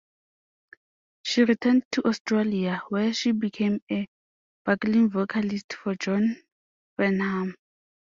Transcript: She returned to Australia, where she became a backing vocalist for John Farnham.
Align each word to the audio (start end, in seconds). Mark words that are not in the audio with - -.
She 1.21 1.43
returned 1.43 1.83
to 1.91 2.07
Australia, 2.07 2.81
where 2.89 3.13
she 3.13 3.33
became 3.33 3.83
a 3.91 4.07
backing 4.65 5.09
vocalist 5.11 5.73
for 5.73 5.93
John 5.93 6.37
Farnham. 6.97 7.53